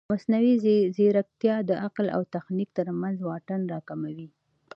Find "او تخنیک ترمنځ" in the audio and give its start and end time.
2.15-3.17